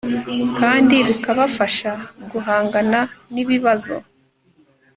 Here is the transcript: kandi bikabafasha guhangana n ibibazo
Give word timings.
kandi 0.59 0.95
bikabafasha 1.07 1.91
guhangana 2.31 2.99
n 3.33 3.35
ibibazo 3.43 3.95